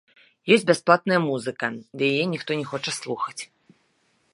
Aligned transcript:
Ёсць 0.55 0.65
бясплатная 0.71 1.19
музыка, 1.27 1.71
ды 2.03 2.09
яе 2.15 2.25
ніхто 2.33 2.51
не 2.63 2.67
хоча 2.71 2.91
слухаць. 3.01 3.41